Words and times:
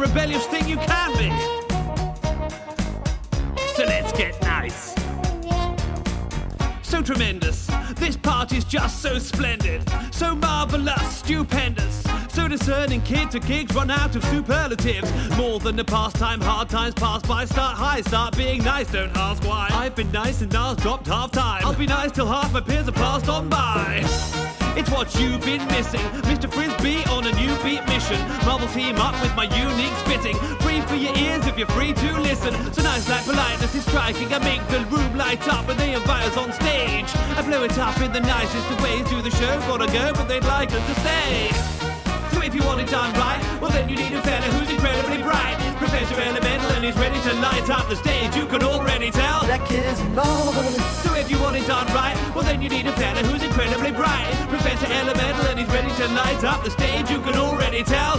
rebellious 0.00 0.46
thing 0.46 0.66
you 0.66 0.78
can 0.78 1.12
be. 1.12 1.30
So 3.74 3.84
let's 3.84 4.12
get 4.12 4.40
nice. 4.42 4.94
So 6.82 7.02
tremendous. 7.02 7.68
This 7.96 8.16
party's 8.16 8.64
just 8.64 9.02
so 9.02 9.18
splendid. 9.18 9.82
So 10.10 10.34
marvelous, 10.34 11.18
stupendous. 11.18 12.02
So 12.30 12.48
discerning 12.48 13.02
kids 13.02 13.34
and 13.34 13.46
gigs 13.46 13.74
run 13.74 13.90
out 13.90 14.16
of 14.16 14.24
superlatives. 14.24 15.10
More 15.36 15.60
than 15.60 15.78
a 15.78 15.84
pastime, 15.84 16.40
hard 16.40 16.70
times 16.70 16.94
pass 16.94 17.22
by. 17.22 17.44
Start 17.44 17.76
high, 17.76 18.00
start 18.00 18.36
being 18.36 18.64
nice, 18.64 18.90
don't 18.90 19.14
ask 19.16 19.44
why. 19.44 19.68
I've 19.70 19.94
been 19.94 20.10
nice 20.12 20.40
and 20.40 20.50
now's 20.52 20.78
dropped 20.78 21.08
half 21.08 21.30
time. 21.30 21.62
I'll 21.64 21.74
be 21.74 21.86
nice 21.86 22.12
till 22.12 22.26
half 22.26 22.52
my 22.52 22.60
peers 22.60 22.86
have 22.86 22.94
passed 22.94 23.28
on 23.28 23.48
by. 23.50 24.49
It's 24.76 24.90
what 24.90 25.14
you've 25.18 25.40
been 25.40 25.64
missing. 25.68 26.00
Mr. 26.30 26.50
Frisbee 26.50 27.04
on 27.10 27.26
a 27.26 27.32
new 27.32 27.54
beat 27.62 27.84
mission. 27.88 28.20
Marvel 28.44 28.68
team 28.68 28.96
up 28.96 29.20
with 29.22 29.34
my 29.34 29.44
unique 29.44 29.94
spitting. 30.04 30.36
Free 30.60 30.80
for 30.82 30.94
your 30.94 31.16
ears 31.16 31.46
if 31.46 31.58
you're 31.58 31.66
free 31.68 31.92
to 31.92 32.20
listen. 32.20 32.52
Nice 32.82 33.08
like 33.08 33.24
politeness 33.24 33.74
is 33.74 33.84
striking. 33.84 34.32
I 34.32 34.38
make 34.38 34.66
the 34.68 34.80
room 34.86 35.16
light 35.16 35.46
up 35.48 35.66
when 35.66 35.76
they 35.76 35.94
invite 35.94 36.26
us 36.26 36.36
on 36.36 36.52
stage. 36.52 37.10
I 37.36 37.42
blow 37.42 37.64
it 37.64 37.76
up 37.78 38.00
in 38.00 38.12
the 38.12 38.20
nicest 38.20 38.70
of 38.70 38.82
ways. 38.82 39.08
Do 39.08 39.20
the 39.22 39.30
show, 39.30 39.58
gotta 39.68 39.86
go, 39.92 40.12
but 40.12 40.28
they'd 40.28 40.44
like 40.44 40.72
us 40.72 40.86
to 40.86 40.94
stay. 41.00 41.50
So 42.32 42.42
if 42.42 42.54
you 42.54 42.62
want 42.62 42.80
it 42.80 42.88
done 42.88 43.12
right, 43.14 43.42
well 43.60 43.70
then 43.70 43.88
you 43.88 43.96
need 43.96 44.12
a 44.12 44.22
fella 44.22 44.46
who's 44.54 44.70
incredibly 44.70 45.09
bright. 45.30 45.56
Professor 45.78 46.18
Elemental 46.20 46.70
and 46.76 46.84
he's 46.84 46.96
ready 46.96 47.20
to 47.28 47.32
light 47.34 47.70
up 47.70 47.88
the 47.88 47.96
stage. 47.96 48.34
You 48.34 48.46
can 48.46 48.62
already 48.62 49.10
tell. 49.10 49.40
That 49.46 49.64
kid 49.66 49.86
is 49.86 50.00
marvelous. 50.18 50.76
So 51.04 51.14
if 51.14 51.30
you 51.30 51.38
want 51.38 51.56
it 51.56 51.66
done 51.66 51.86
right, 51.94 52.16
well 52.34 52.44
then 52.44 52.60
you 52.60 52.68
need 52.68 52.86
a 52.86 52.92
fella 52.92 53.22
who's 53.28 53.42
incredibly 53.42 53.92
bright. 53.92 54.30
Professor 54.48 54.90
Elemental 55.00 55.46
and 55.50 55.58
he's 55.60 55.68
ready 55.68 55.92
to 56.02 56.06
light 56.22 56.42
up 56.44 56.64
the 56.64 56.70
stage. 56.70 57.10
You 57.10 57.20
can 57.20 57.36
already 57.36 57.82
tell. 57.84 58.16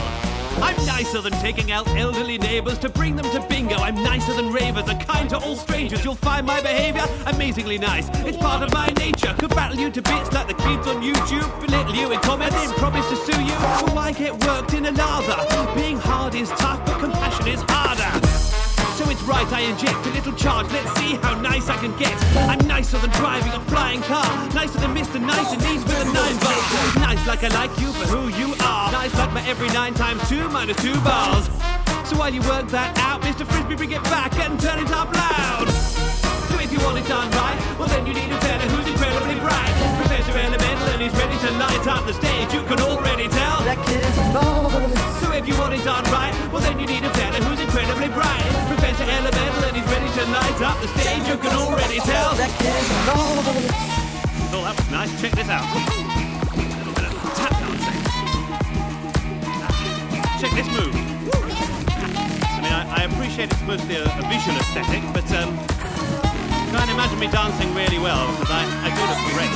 I'm 0.58 0.76
nicer 0.86 1.22
than 1.22 1.34
taking 1.34 1.72
out 1.72 1.88
elderly 1.90 2.38
neighbors 2.38 2.80
to 2.80 2.90
bring 2.90 3.16
them 3.16 3.30
to 3.32 3.46
bingo. 3.48 3.76
I'm 3.76 3.96
nicer 3.96 4.34
than 4.34 4.52
ravers, 4.52 4.88
and 4.90 5.00
kind 5.02 5.30
to 5.30 5.38
all 5.38 5.56
strangers. 5.56 6.04
You'll 6.04 6.16
find 6.16 6.46
my 6.46 6.62
behavior 6.62 7.06
amazingly 7.26 7.78
nice. 7.78 8.10
It's 8.26 8.38
part 8.38 8.64
of 8.64 8.74
my 8.74 8.88
nature. 8.98 9.34
Could 9.38 9.52
battle 9.52 9.80
you 9.80 9.90
to 9.92 10.02
bits 10.02 10.32
like 10.32 10.48
the 10.48 10.54
kids 10.54 10.88
on 10.88 11.02
YouTube, 11.02 11.50
belittle 11.66 11.96
you 11.96 12.12
in 12.12 12.20
comments, 12.20 12.56
then 12.56 12.70
promise 12.76 13.08
to 13.10 13.16
sue 13.16 13.42
you. 13.42 13.54
Well, 13.54 13.96
why 13.96 14.12
get 14.12 14.34
worked 14.46 14.74
in 14.74 14.86
a 14.86 14.92
lather? 14.92 15.76
Being 15.76 15.98
hard 15.98 16.36
is 16.36 16.50
tough, 16.50 16.86
but 16.86 17.00
compassion 17.00 17.48
is 17.48 17.62
harder. 17.68 18.21
So 19.02 19.10
it's 19.10 19.24
right 19.24 19.52
I 19.52 19.62
inject 19.62 20.06
a 20.06 20.12
little 20.12 20.34
charge. 20.34 20.72
Let's 20.72 20.94
see 21.00 21.16
how 21.16 21.34
nice 21.42 21.70
I 21.70 21.78
can 21.78 21.98
get. 21.98 22.14
I'm 22.48 22.60
nicer 22.68 23.00
than 23.00 23.10
driving 23.18 23.52
a 23.52 23.60
flying 23.62 24.00
car. 24.04 24.30
Nicer 24.54 24.78
than 24.78 24.94
Mr. 24.94 25.20
Nice 25.20 25.54
and 25.54 25.62
Knees 25.64 25.84
with 25.84 25.98
a 25.98 26.06
nine 26.06 26.38
bar. 26.38 26.62
Nice 27.10 27.26
like 27.26 27.44
I 27.44 27.48
like 27.48 27.74
you 27.80 27.92
for 27.94 28.06
who 28.06 28.30
you 28.38 28.54
are. 28.62 28.92
Nice 28.92 29.12
like 29.16 29.34
my 29.34 29.42
every 29.50 29.70
nine 29.70 29.96
times 29.96 30.22
two 30.30 30.48
minus 30.50 30.78
two 30.78 30.94
bars. 31.02 31.50
So 32.08 32.16
while 32.16 32.32
you 32.32 32.42
work 32.42 32.68
that 32.68 32.96
out, 33.00 33.24
Mr. 33.24 33.44
Frisbee, 33.44 33.74
bring 33.74 33.92
it 33.92 34.04
back 34.04 34.38
and 34.38 34.60
turn 34.60 34.78
it 34.78 34.92
up 34.92 35.12
loud. 35.12 35.68
So 36.54 36.60
if 36.60 36.72
you 36.72 36.78
want 36.86 37.00
it 37.00 37.08
done 37.08 37.32
right, 37.32 37.58
well 37.80 37.88
then 37.88 38.06
you 38.06 38.14
need 38.14 38.32
a 38.32 38.40
fella 38.40 38.70
who's 38.70 38.88
incredibly 38.88 39.40
bright. 39.40 40.01
Professor 40.22 40.46
Elemental 40.46 40.88
and 40.94 41.02
he's 41.02 41.14
ready 41.18 41.34
to 41.40 41.52
light 41.58 41.88
up 41.88 42.06
the 42.06 42.14
stage. 42.14 42.54
You 42.54 42.62
can 42.70 42.80
already 42.80 43.28
tell. 43.28 43.58
That 43.66 43.82
kid 43.90 44.06
is 44.06 44.18
marvelous. 44.30 44.94
So 45.18 45.34
if 45.34 45.48
you 45.50 45.58
want 45.58 45.74
it 45.74 45.82
done 45.84 46.06
right, 46.14 46.30
well 46.54 46.62
then 46.62 46.78
you 46.78 46.86
need 46.86 47.02
a 47.02 47.10
fella 47.10 47.42
who's 47.42 47.58
incredibly 47.58 48.06
bright. 48.14 48.46
Professor 48.70 49.02
Elemental 49.02 49.66
and 49.66 49.74
he's 49.82 49.90
ready 49.90 50.06
to 50.22 50.24
light 50.30 50.62
up 50.62 50.78
the 50.78 50.94
stage. 50.94 51.26
You 51.26 51.42
can 51.42 51.58
already 51.58 51.98
tell. 52.06 52.38
That 52.38 52.54
kid 52.62 52.70
is 52.70 52.90
marvelous. 53.10 53.66
Oh, 54.54 54.62
that 54.62 54.78
was 54.78 54.90
nice. 54.94 55.10
Check 55.18 55.34
this 55.34 55.50
out. 55.50 55.66
A 55.66 55.90
little 56.70 56.94
bit 56.94 57.10
of 57.10 57.18
tap 57.42 57.58
dancing. 57.58 57.98
Check 60.38 60.54
this 60.54 60.70
move. 60.70 60.94
I 61.34 62.62
mean, 62.62 62.74
I, 62.78 62.86
I 62.94 63.10
appreciate 63.10 63.50
it's 63.50 63.66
mostly 63.66 63.98
a, 63.98 64.06
a 64.06 64.24
visual 64.30 64.54
aesthetic, 64.54 65.02
but 65.18 65.26
um, 65.34 65.58
and 66.78 66.90
imagine 66.92 67.20
me 67.20 67.28
dancing 67.28 67.74
really 67.76 68.00
well 68.00 68.32
because 68.32 68.50
I, 68.50 68.64
I 68.86 68.90
do 68.96 69.02
look 69.10 69.22
great. 69.34 69.51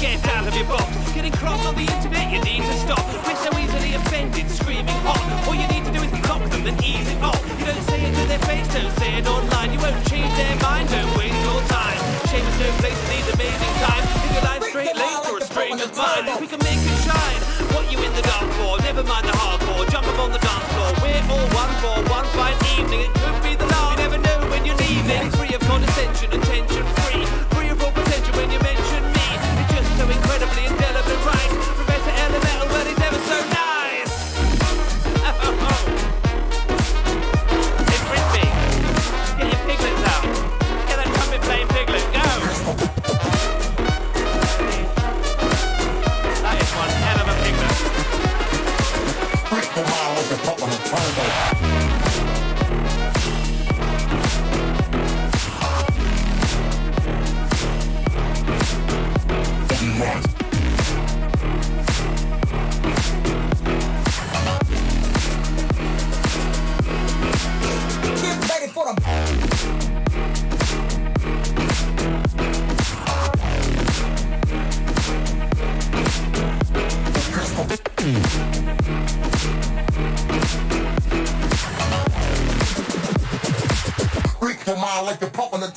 Get 0.00 0.20
out 0.28 0.46
of 0.46 0.54
your 0.54 0.66
box. 0.66 0.84
Getting 1.14 1.32
cross 1.32 1.64
on 1.64 1.74
the 1.74 1.80
internet, 1.80 2.30
you 2.30 2.40
need 2.44 2.60
to 2.60 2.74
stop. 2.84 3.00
We're 3.24 3.34
so 3.36 3.48
easily 3.58 3.94
offended, 3.94 4.50
screaming 4.50 5.00
hot. 5.08 5.24
All 5.48 5.54
you 5.56 5.66
need 5.68 5.84
to 5.88 5.92
do 5.92 6.04
is 6.04 6.12
block 6.20 6.44
them, 6.50 6.62
then 6.64 6.76
ease 6.84 7.08
it 7.08 7.22
off. 7.24 7.40
You 7.58 7.64
don't 7.64 7.84
say 7.88 8.04
it 8.04 8.12
to 8.12 8.24
their 8.28 8.38
face, 8.44 8.68
don't 8.76 8.92
say 9.00 9.16
it 9.16 9.26
online. 9.26 9.72
You 9.72 9.80
won't 9.80 9.96
change 10.06 10.28
their 10.36 10.52
mind, 10.60 10.92
don't 10.92 11.08
waste 11.16 11.40
your 11.40 11.60
time. 11.72 11.96
Shame 12.28 12.44
is 12.44 12.56
no 12.60 12.68
place 12.84 13.00
in 13.00 13.08
these 13.08 13.28
amazing 13.40 13.74
times. 13.80 14.06
If 14.20 14.32
your 14.36 14.44
line's 14.44 14.66
straight 14.68 14.96
laced 15.00 15.24
or 15.32 15.38
a 15.40 15.44
stranger's 15.48 15.94
mind, 15.96 16.28
we 16.44 16.46
can 16.46 16.60
make 16.60 16.76
it 16.76 16.98
shine. 17.00 17.40
What 17.72 17.88
you 17.88 17.96
in 17.96 18.12
the 18.12 18.22
dark 18.22 18.48
for? 18.60 18.76
Never 18.84 19.02
mind 19.02 19.24
the 19.24 19.32
hardcore. 19.32 19.88
Jump 19.88 20.06
up 20.12 20.18
on 20.20 20.30
the 20.30 20.42
dance 20.44 20.68
floor. 20.76 20.92
We're 21.00 21.24
all 21.32 21.48
one 21.56 21.72
for 21.80 21.96
one 22.12 22.28
fine 22.36 22.58
evening. 22.76 23.08
It 23.08 23.12
could 23.16 23.38
be 23.40 23.56
the 23.56 23.64
last. 23.72 23.96
You 23.96 24.04
never 24.04 24.20
know 24.20 24.38
when 24.52 24.60
you're 24.68 24.76
leaving. 24.76 25.32
Free 25.40 25.56
of 25.56 25.64
condescension 25.64 26.36
and 26.36 26.42
tension 26.44 26.84
free. 27.00 27.24
Free 27.56 27.72
of 27.72 27.80
all 27.80 27.96
pretension 27.96 28.36
when 28.36 28.52
you 28.52 28.60
mention 28.60 28.95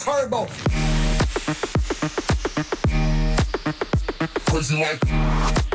turbo. 0.10 0.48
Crazy 4.48 4.76
like 4.82 5.69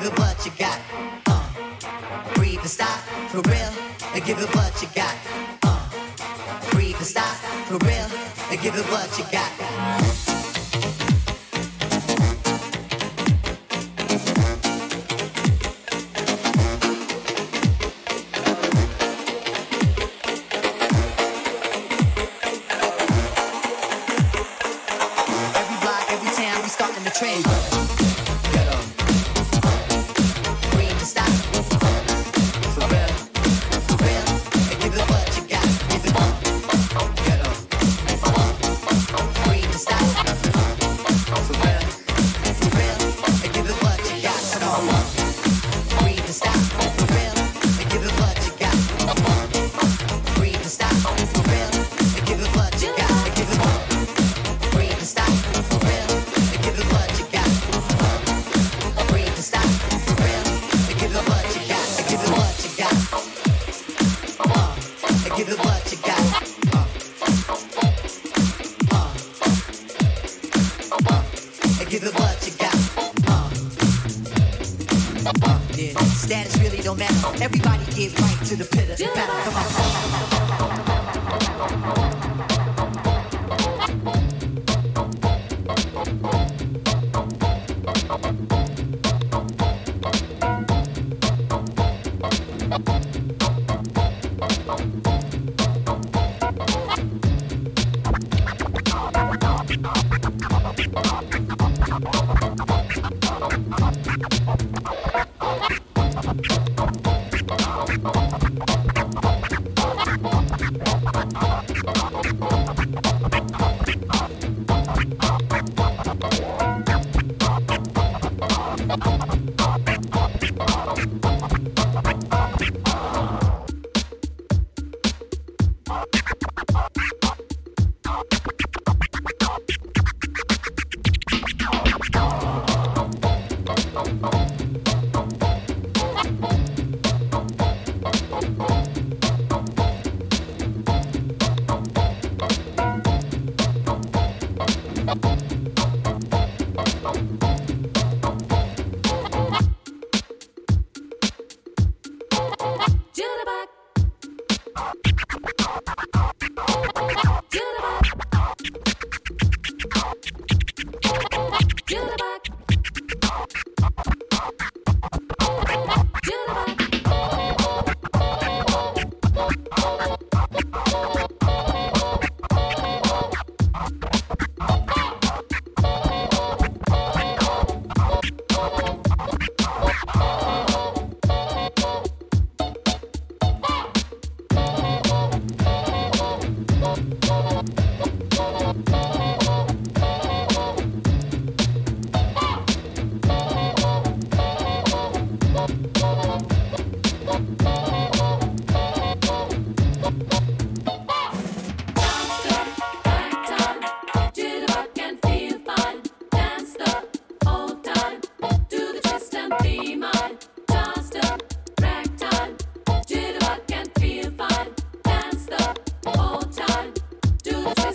give 0.00 0.12
it 0.12 0.18
what 0.18 0.46
you 0.46 0.52
got. 0.58 0.80
Uh, 1.26 2.34
breathe 2.34 2.58
and 2.58 2.68
stop 2.68 3.00
for 3.28 3.40
real, 3.50 3.72
and 4.14 4.24
give 4.24 4.38
it 4.38 4.54
what 4.54 4.80
you 4.80 4.88
got. 4.94 5.14
Uh, 5.62 6.70
breathe 6.70 6.96
and 6.96 7.06
stop 7.06 7.36
for 7.66 7.76
real, 7.84 8.06
and 8.50 8.60
give 8.62 8.74
it 8.76 8.84
what 8.86 9.18
you 9.18 9.24
got. 9.30 9.49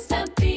Mr. 0.08 0.36
P. 0.36 0.55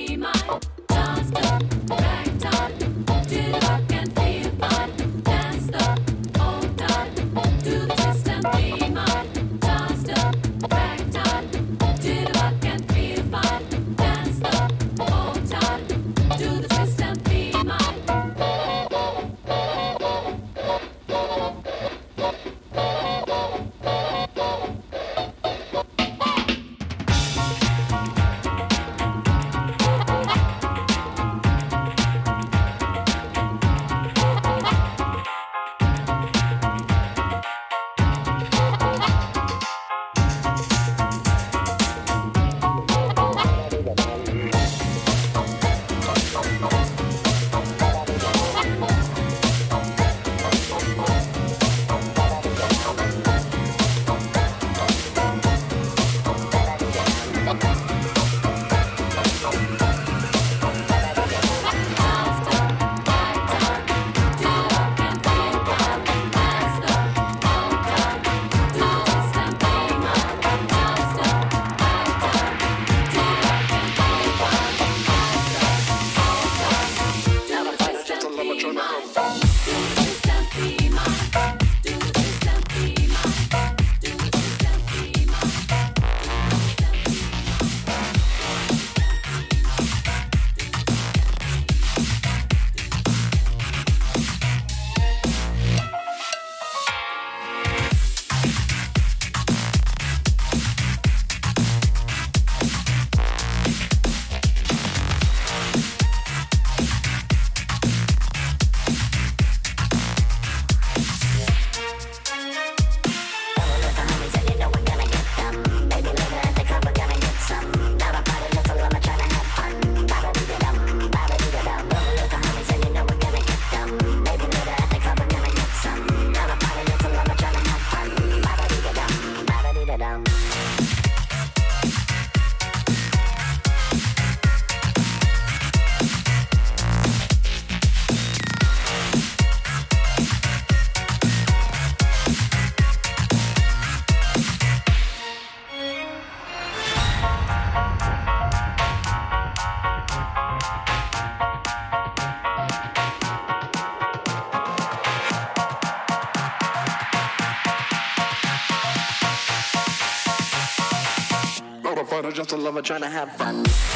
fighter, 162.49 162.63
just 162.63 162.63
a 162.63 162.83
trying 162.83 163.01
to 163.01 163.09
have 163.09 163.33
fun. 163.33 163.88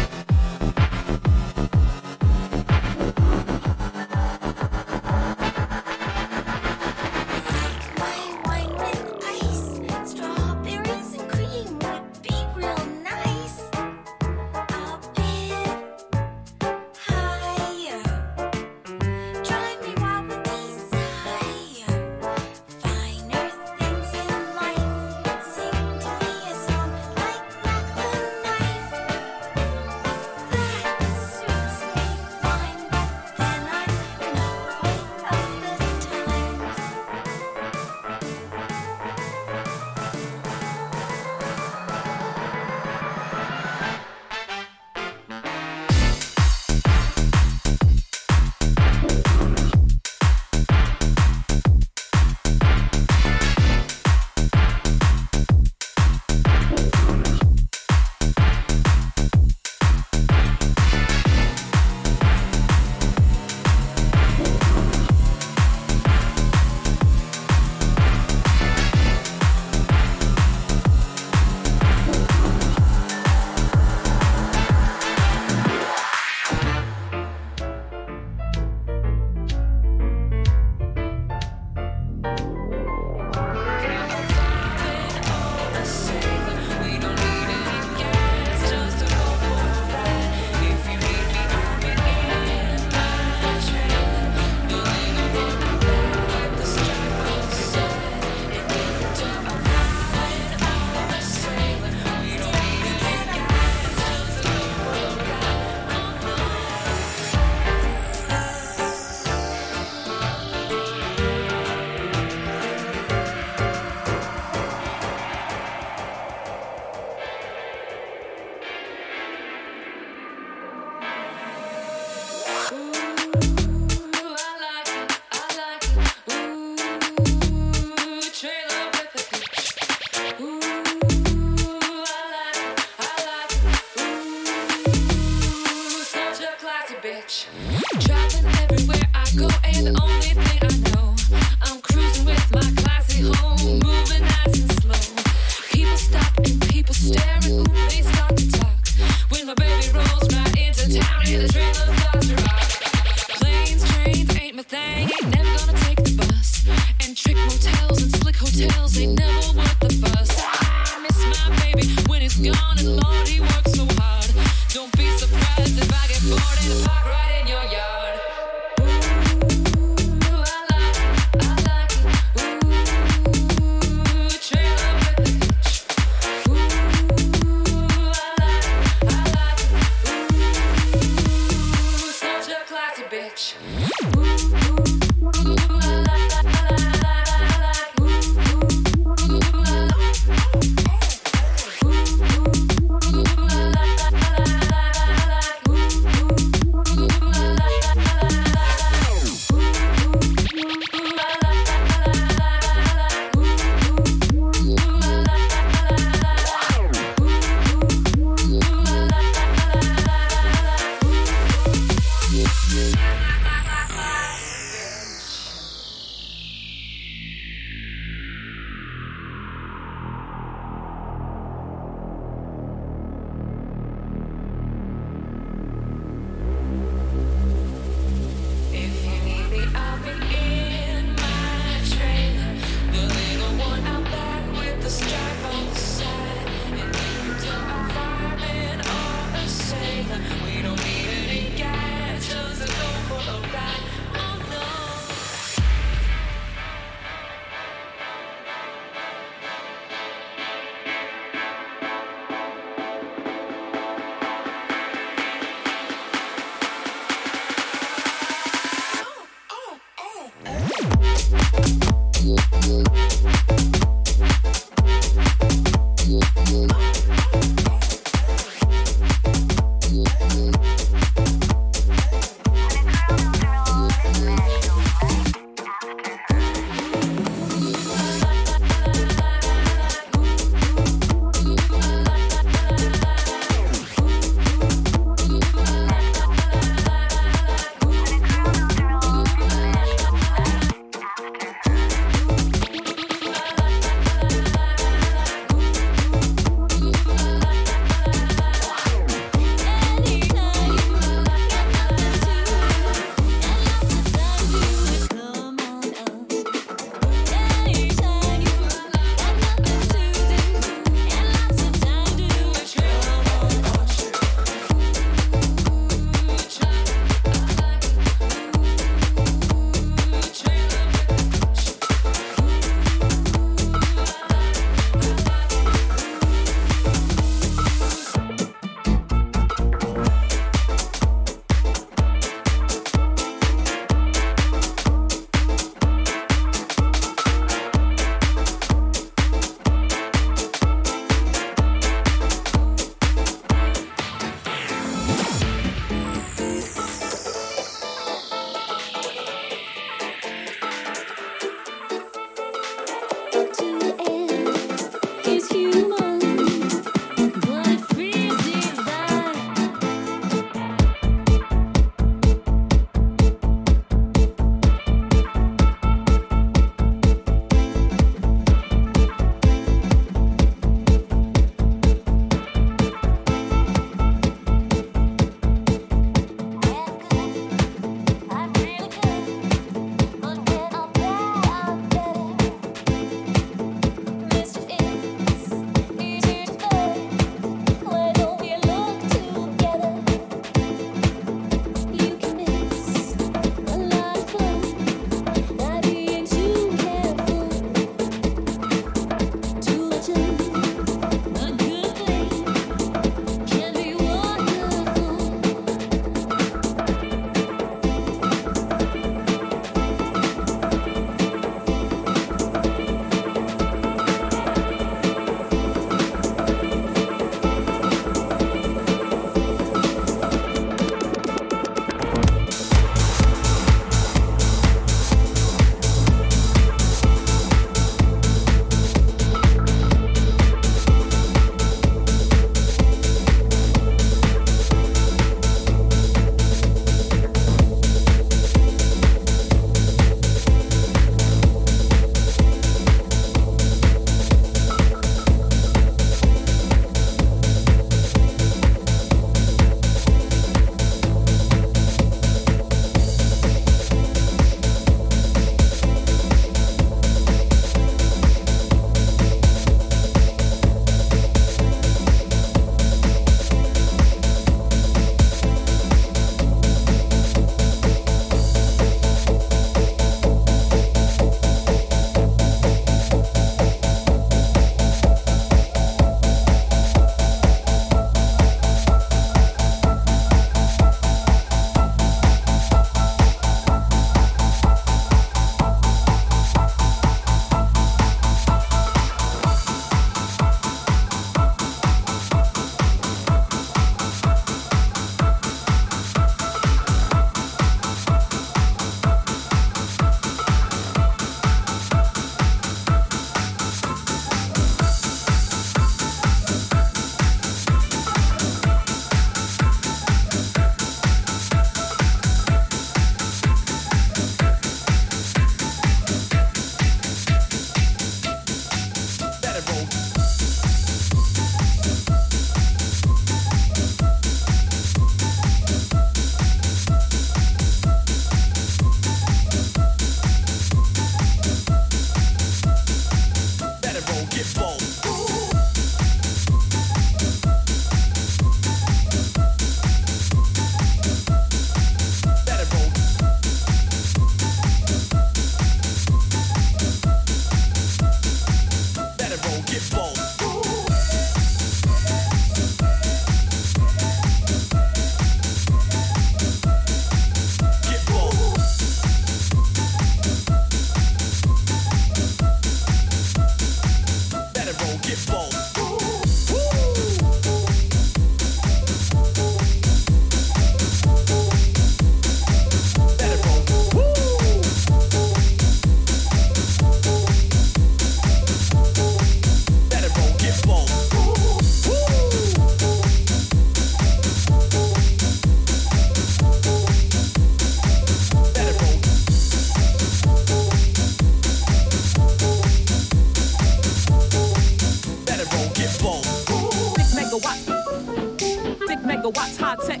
megawatts 599.32 599.56
high 599.58 599.76
tech. 599.86 600.00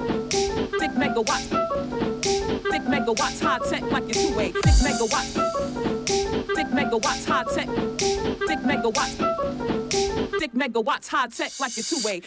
Megawatts. 0.96 1.48
Megawatts 2.86 3.40
high 3.42 3.58
tech 3.70 3.82
like 3.90 4.14
your 4.14 4.30
two 4.30 4.36
way. 4.36 4.52
Megawatts. 4.52 5.34
Megawatts 6.72 7.24
high 7.26 7.44
tech. 7.54 7.68
Megawatts. 8.62 9.16
Megawatts 10.54 11.08
high 11.08 11.26
tech 11.28 11.52
like 11.60 11.76
your 11.76 11.84
two 11.84 12.00
way. 12.04 12.20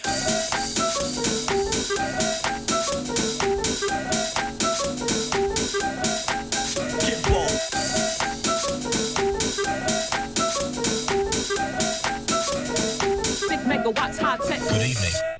Good 14.67 14.81
evening. 14.81 15.34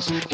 Songs. 0.00 0.25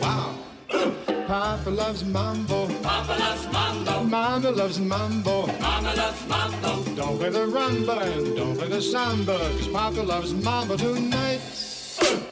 Wow. 0.00 0.34
Papa 1.26 1.70
loves 1.70 2.04
mambo. 2.04 2.68
Papa 2.82 3.16
loves 3.18 3.46
mambo. 3.52 4.04
Mama 4.04 4.50
loves 4.50 4.80
mambo. 4.80 5.46
Mama 5.60 5.94
loves 5.94 6.26
mambo. 6.28 6.82
Don't 6.94 7.18
play 7.18 7.30
the 7.30 7.46
rumba 7.46 8.02
and 8.02 8.36
don't 8.36 8.56
play 8.56 8.68
the 8.68 8.82
samba, 8.82 9.38
cause 9.38 9.68
Papa 9.68 10.02
loves 10.02 10.34
mambo 10.34 10.76
tonight. 10.76 11.40
Uh, 12.02 12.30